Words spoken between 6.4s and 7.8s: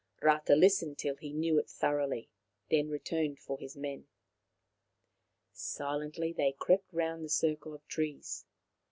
crept round the circle